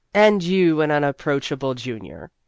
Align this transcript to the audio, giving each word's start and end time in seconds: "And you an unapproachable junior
"And 0.15 0.43
you 0.43 0.81
an 0.81 0.89
unapproachable 0.89 1.75
junior 1.75 2.31